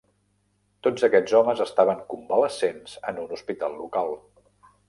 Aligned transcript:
Tots 0.87 1.05
aquests 1.07 1.35
homes 1.41 1.61
estaven 1.67 2.01
"convalescents" 2.15 2.97
en 3.13 3.23
un 3.27 3.37
hospital 3.39 3.81
local. 3.83 4.19